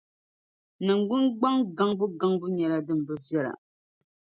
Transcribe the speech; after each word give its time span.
Ningbungbaŋ 0.85 1.55
gaŋbu 1.77 2.05
gaŋbu 2.19 2.45
nyɛla 2.57 2.77
din 2.85 2.99
bi 3.07 3.13
viɛla. 3.25 3.51